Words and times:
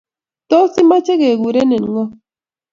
Tos, 0.49 0.73
imache 0.81 1.13
kegureenin 1.21 1.85
ngo? 1.89 2.03